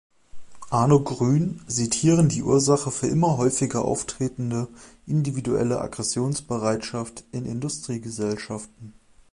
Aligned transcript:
Arno 0.71 1.01
Gruen 1.03 1.61
sieht 1.67 1.93
hierin 1.93 2.27
die 2.27 2.41
Ursache 2.41 2.89
für 2.89 3.05
immer 3.05 3.37
häufiger 3.37 3.85
auftretende 3.85 4.67
individuelle 5.05 5.79
Aggressionbereitschaft 5.79 7.23
in 7.31 7.45
Industriegesellschaften. 7.45 8.93